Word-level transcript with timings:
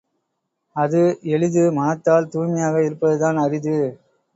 அது 0.75 1.01
எளிது 1.31 1.63
மனத்தால் 1.71 2.29
தூய்மையாக 2.29 2.83
இருப்பதுதான் 2.83 3.37
அரிது. 3.37 3.77